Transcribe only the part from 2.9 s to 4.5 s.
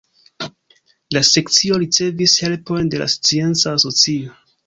de la Scienca Asocio.